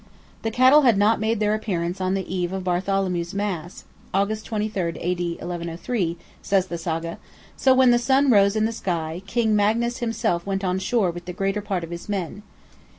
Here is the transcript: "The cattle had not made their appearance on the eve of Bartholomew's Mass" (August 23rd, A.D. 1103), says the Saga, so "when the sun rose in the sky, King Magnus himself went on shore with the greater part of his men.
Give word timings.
"The 0.41 0.49
cattle 0.49 0.81
had 0.81 0.97
not 0.97 1.19
made 1.19 1.39
their 1.39 1.53
appearance 1.53 2.01
on 2.01 2.15
the 2.15 2.23
eve 2.25 2.51
of 2.53 2.63
Bartholomew's 2.63 3.35
Mass" 3.35 3.83
(August 4.15 4.49
23rd, 4.49 4.97
A.D. 4.99 5.31
1103), 5.33 6.17
says 6.41 6.65
the 6.65 6.79
Saga, 6.79 7.19
so 7.55 7.75
"when 7.75 7.91
the 7.91 7.99
sun 7.99 8.31
rose 8.31 8.55
in 8.55 8.65
the 8.65 8.71
sky, 8.71 9.21
King 9.27 9.55
Magnus 9.55 9.99
himself 9.99 10.43
went 10.43 10.63
on 10.63 10.79
shore 10.79 11.11
with 11.11 11.25
the 11.25 11.33
greater 11.33 11.61
part 11.61 11.83
of 11.83 11.91
his 11.91 12.09
men. 12.09 12.41